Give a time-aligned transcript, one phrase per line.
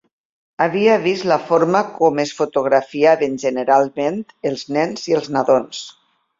[0.63, 4.21] "Havia vist la forma com es fotografiaven generalment
[4.53, 5.87] els nens i els nadons".